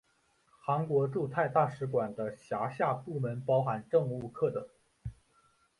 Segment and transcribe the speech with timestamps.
[0.65, 4.65] 韩国驻泰大使馆的辖下部门包含政务课等。